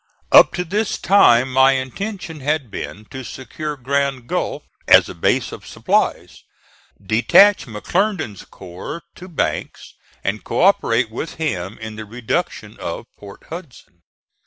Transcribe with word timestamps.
Up 0.31 0.51
to 0.55 0.63
this 0.65 0.97
time 0.97 1.53
my 1.53 1.73
intention 1.73 2.39
had 2.39 2.71
been 2.71 3.05
to 3.11 3.23
secure 3.23 3.77
Grand 3.77 4.25
Gulf, 4.25 4.63
as 4.87 5.07
a 5.07 5.13
base 5.13 5.51
of 5.51 5.63
supplies, 5.67 6.41
detach 6.99 7.67
McClernand's 7.67 8.45
corps 8.45 9.03
to 9.13 9.27
Banks 9.27 9.93
and 10.23 10.43
co 10.43 10.61
operate 10.63 11.11
with 11.11 11.35
him 11.35 11.77
in 11.77 11.97
the 11.97 12.05
reduction 12.05 12.77
of 12.79 13.05
Port 13.15 13.43
Hudson. 13.49 14.01